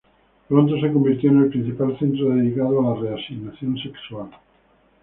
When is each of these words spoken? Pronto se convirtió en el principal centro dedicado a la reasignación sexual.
Pronto 0.47 0.79
se 0.81 0.91
convirtió 0.91 1.29
en 1.29 1.43
el 1.43 1.49
principal 1.49 1.95
centro 1.99 2.29
dedicado 2.29 2.79
a 2.79 2.99
la 2.99 3.09
reasignación 3.15 3.77
sexual. 3.77 4.31